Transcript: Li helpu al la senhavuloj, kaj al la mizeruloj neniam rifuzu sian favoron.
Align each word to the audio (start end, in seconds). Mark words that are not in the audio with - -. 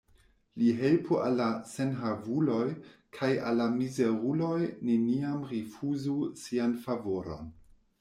Li 0.61 0.69
helpu 0.77 1.19
al 1.25 1.37
la 1.41 1.49
senhavuloj, 1.73 2.65
kaj 3.19 3.31
al 3.51 3.63
la 3.63 3.71
mizeruloj 3.77 4.59
neniam 4.91 5.49
rifuzu 5.57 6.21
sian 6.47 6.79
favoron. 6.89 7.59